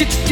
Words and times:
get 0.00 0.29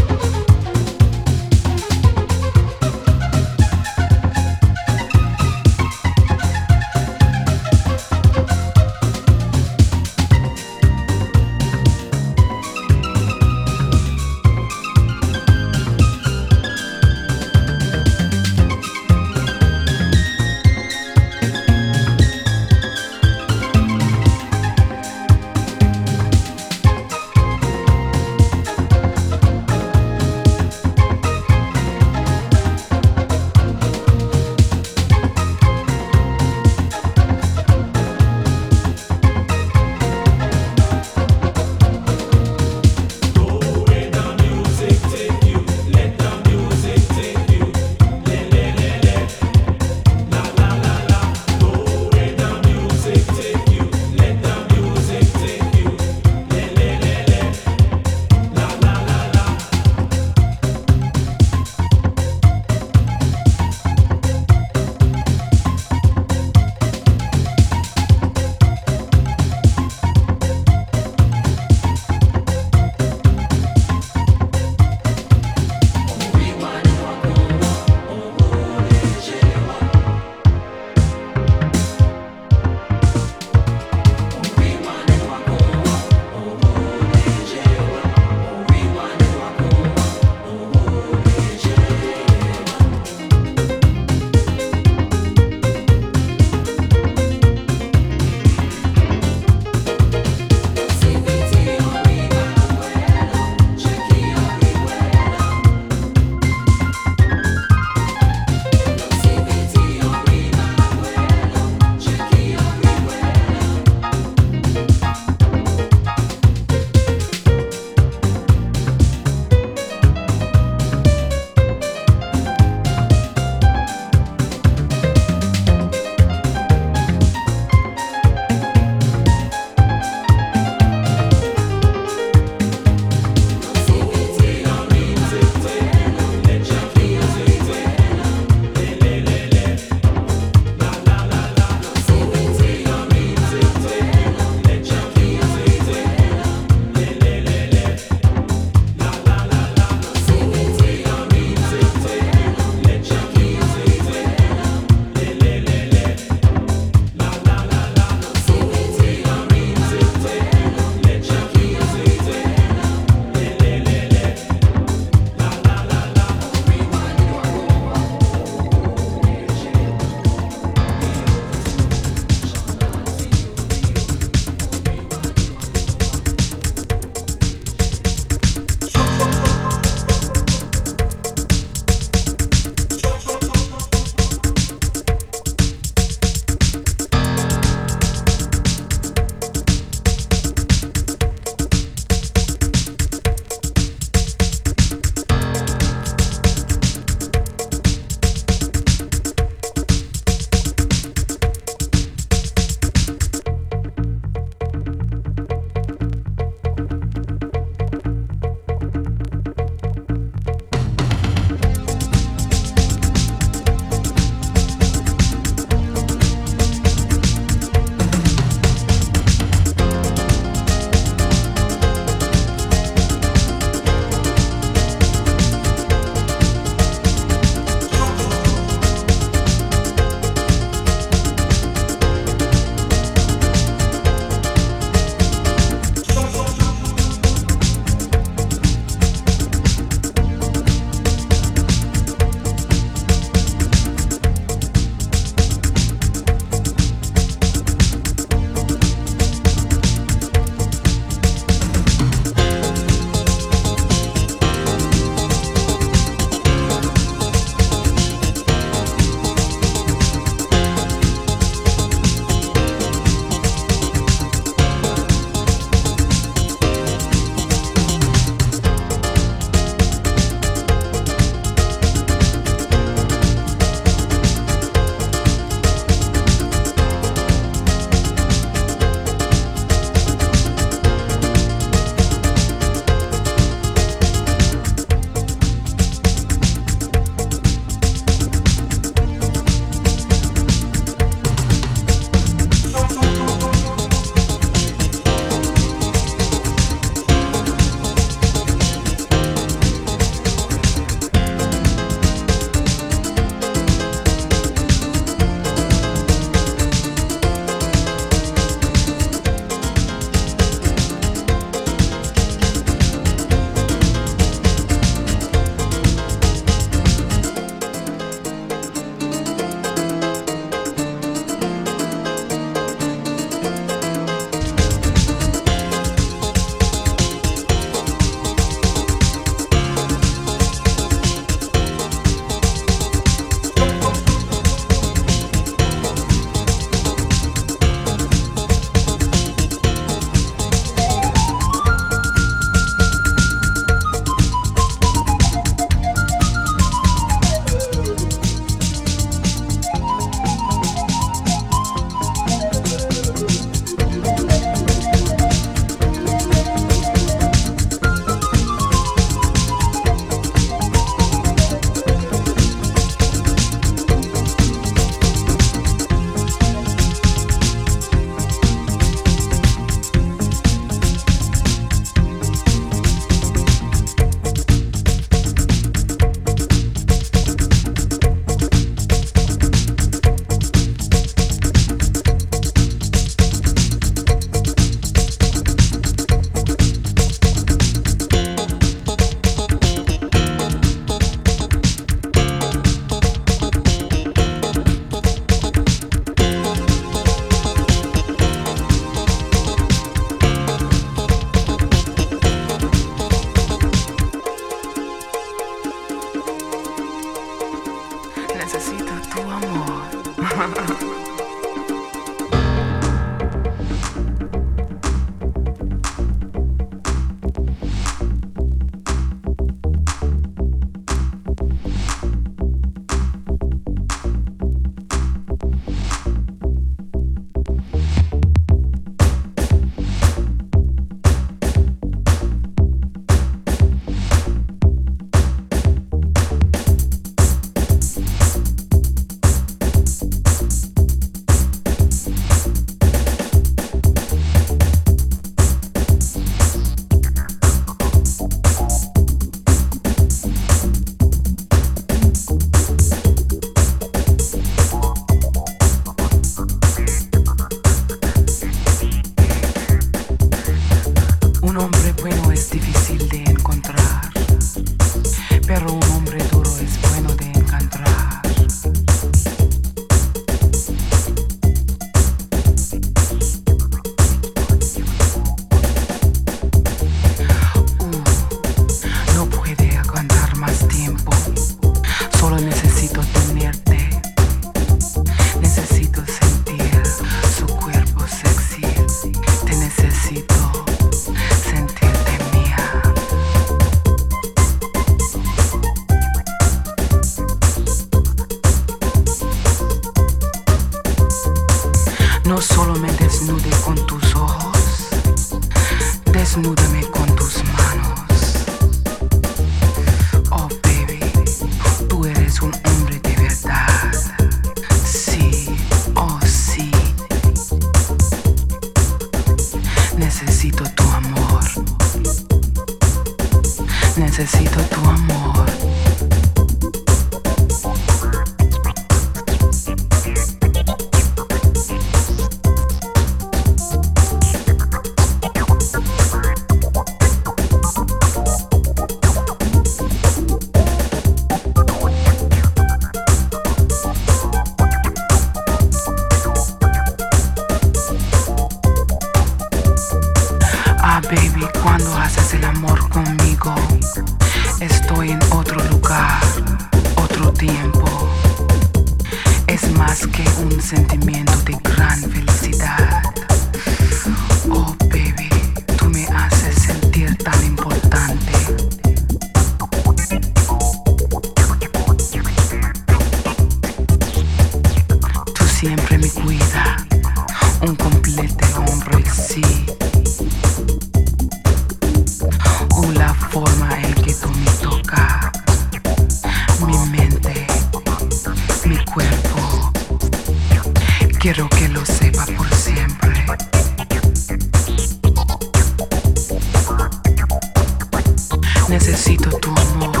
tu 599.39 599.49
amor. 599.49 600.00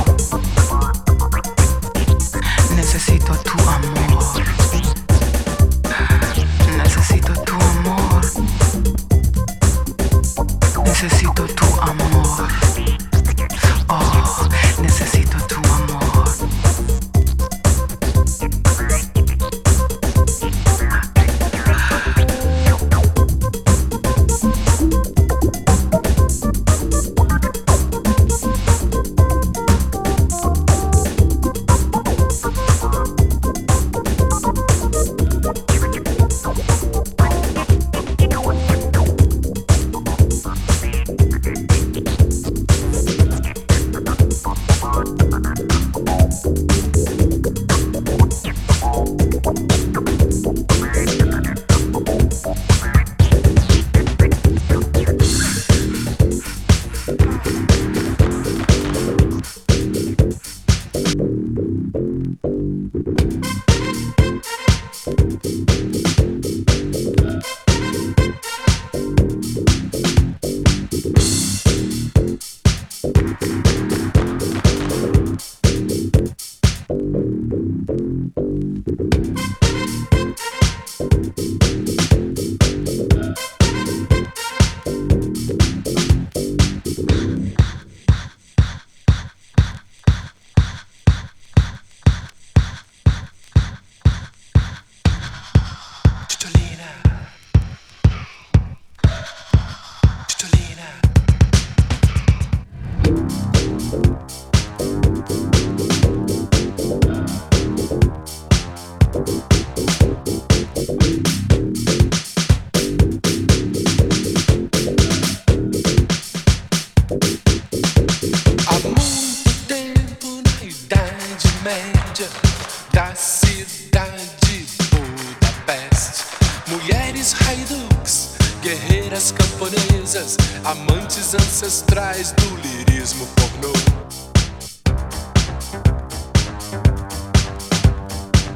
ancestrais 131.33 132.33
do 132.33 132.55
lirismo 132.57 133.25
pornô. 133.35 133.71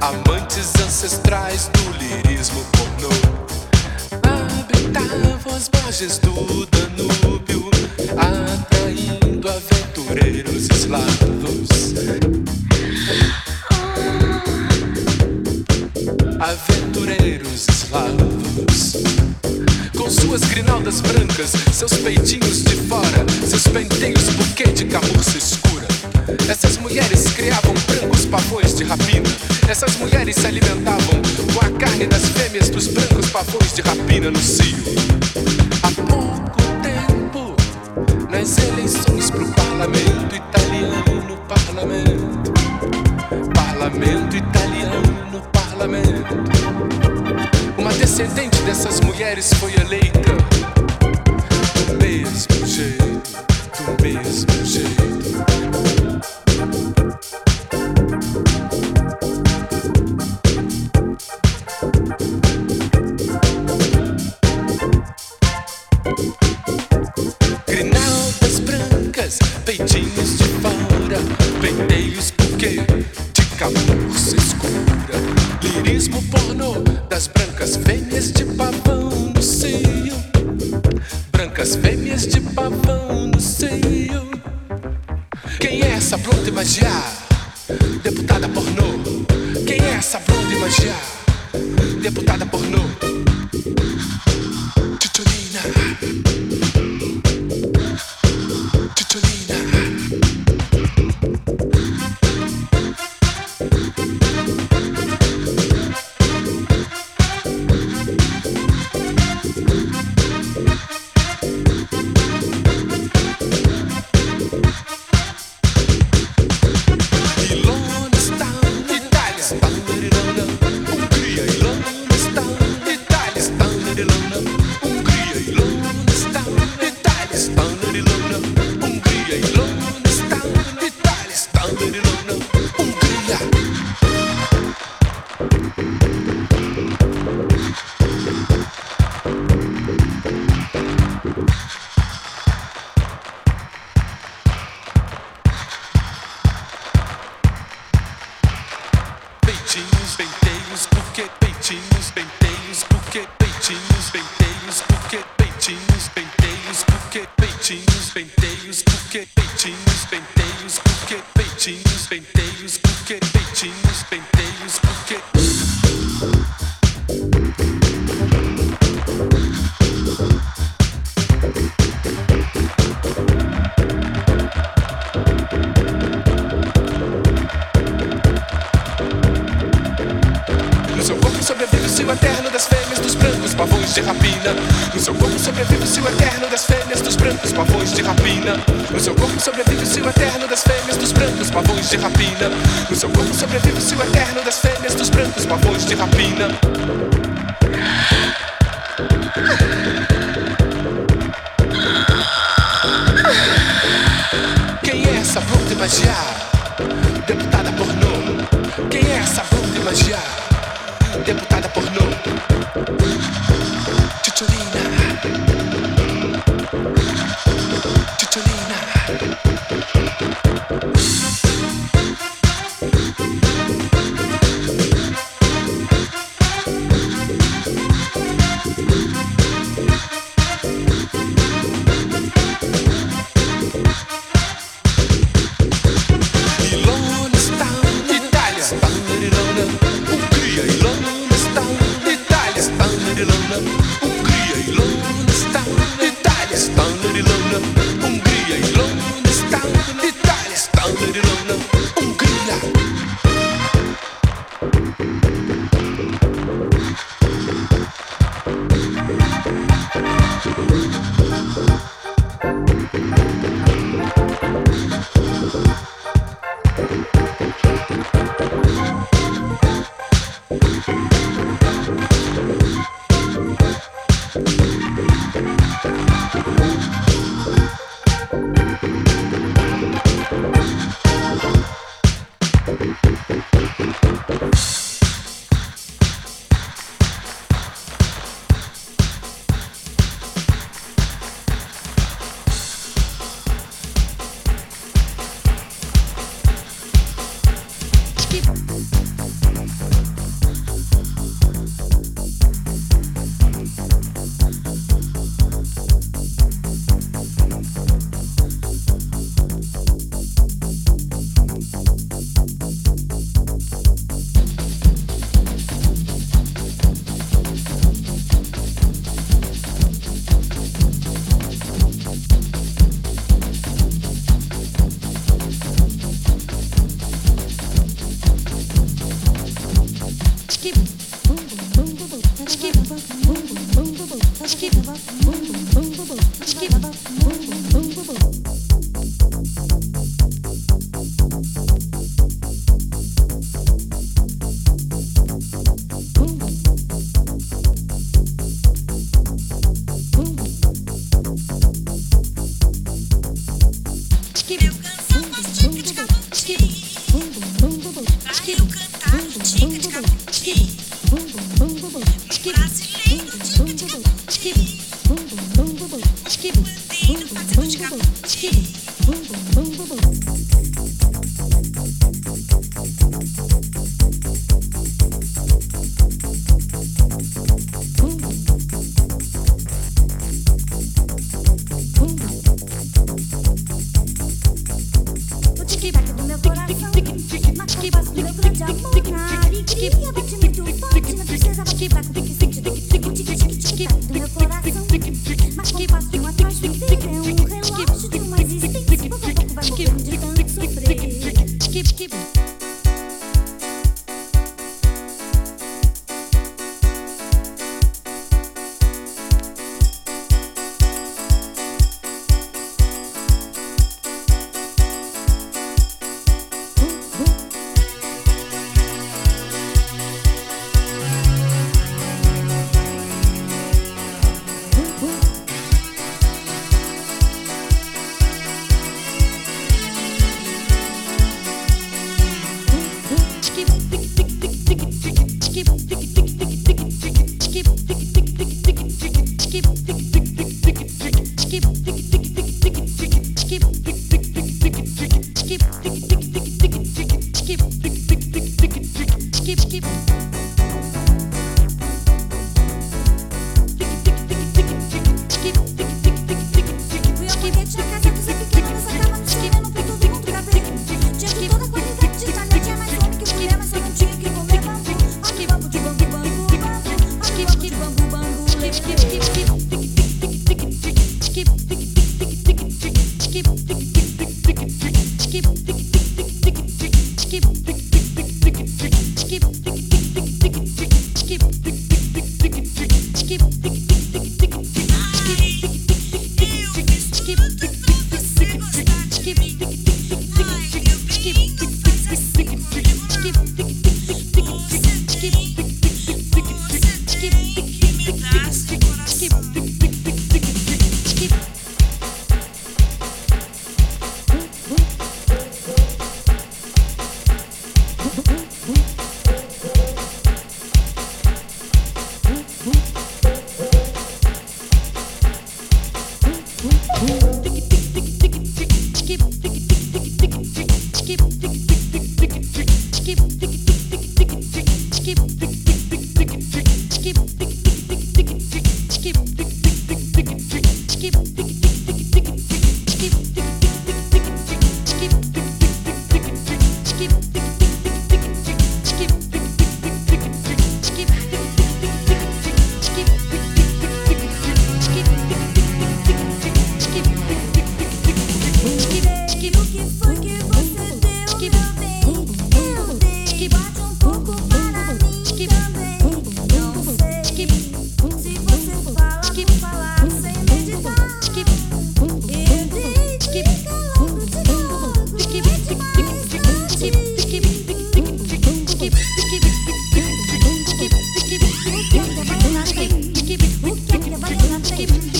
Amantes 0.01 0.73
ancestrais 0.86 1.69
do 1.69 1.91
lirismo 1.97 2.65
pornô. 2.73 3.09
Habitavam 4.23 5.55
as 5.55 5.69
margens 5.69 6.17
do 6.19 6.44
satisfy 49.41 49.74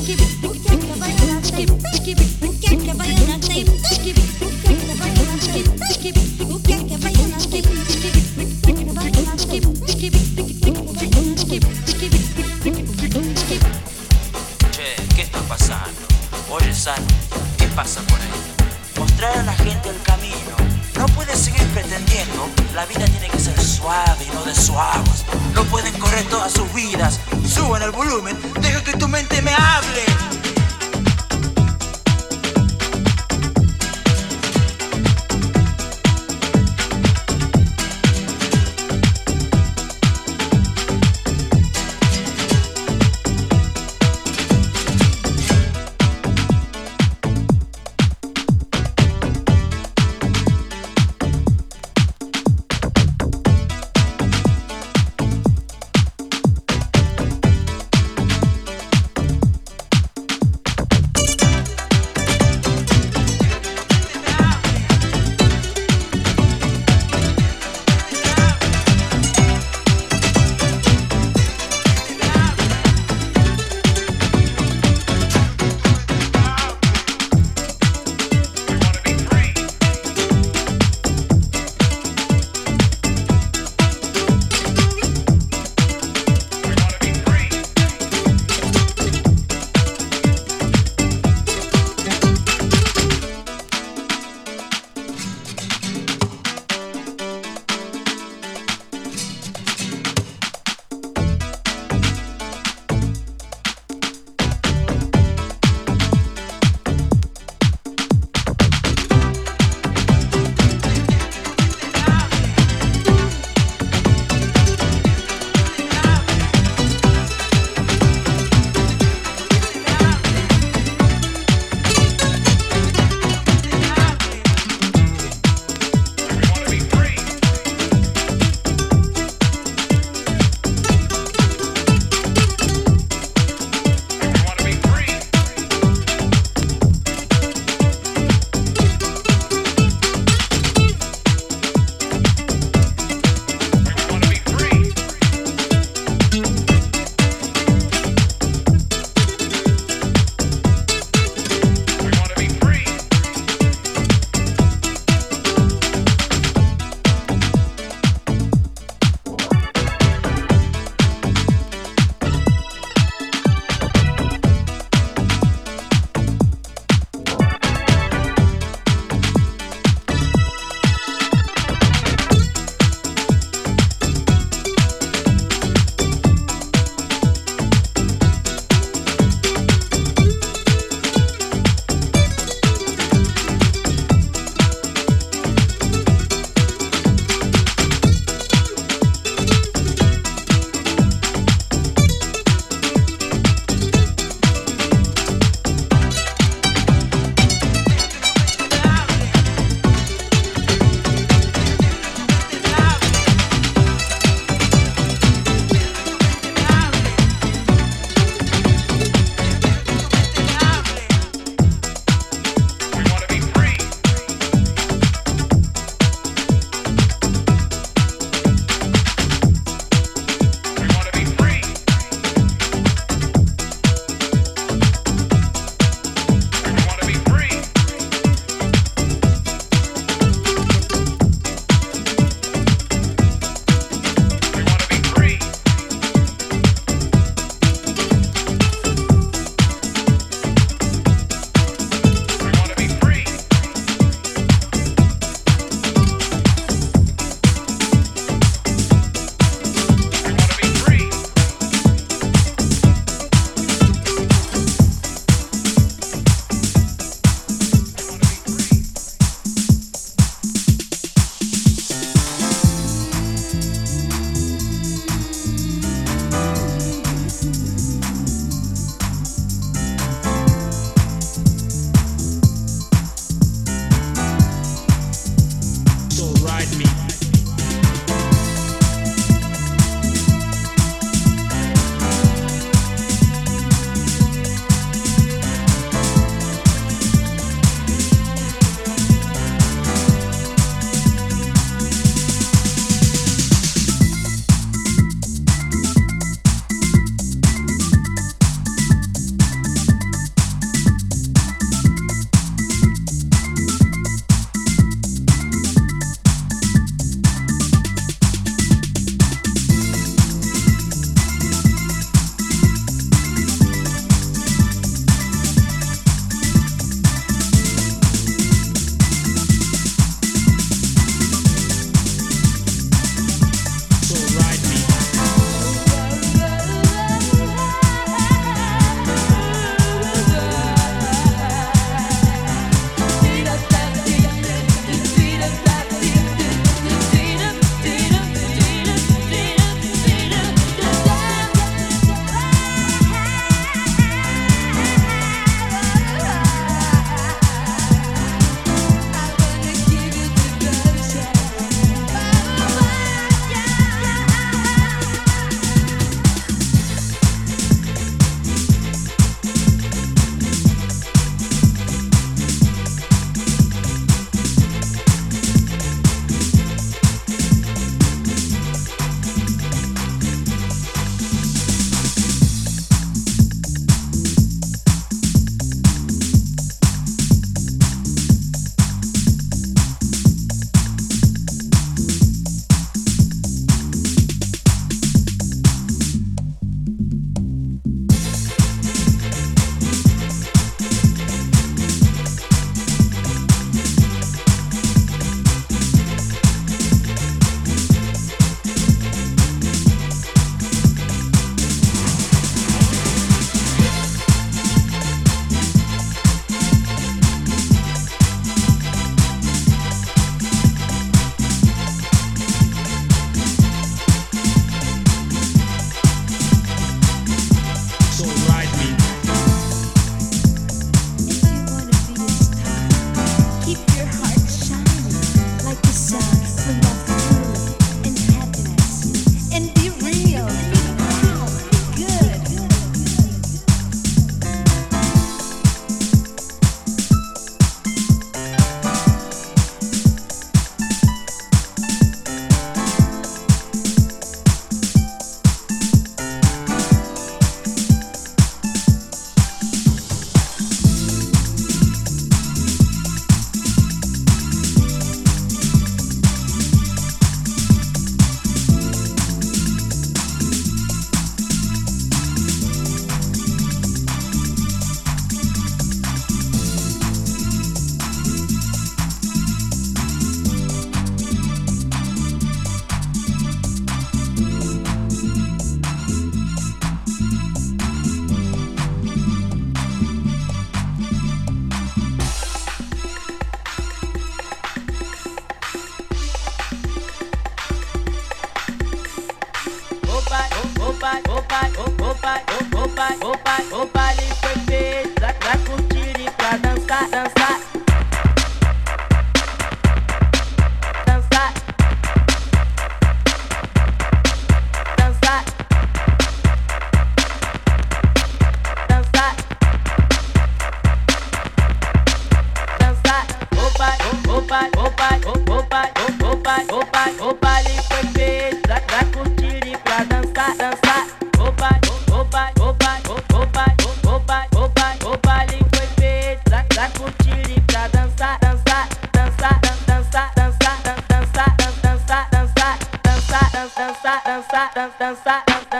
que 0.06 0.14
it 0.14 0.45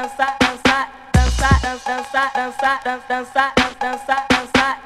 dançar, 0.06 0.38
dançar, 0.40 0.90
dançar, 1.14 1.62
dançar, 1.62 2.32
dançar, 2.36 2.80
dançar, 2.86 3.04
dançar, 3.10 3.54
dançar, 3.80 4.26
dançar. 4.30 4.85